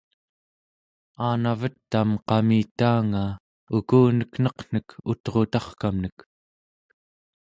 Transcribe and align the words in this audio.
aanavet-am 1.25 2.09
qamitaanga 2.27 3.23
ukunek 3.77 4.31
neqnek 4.43 4.87
ut'rutarkamnek 5.11 6.17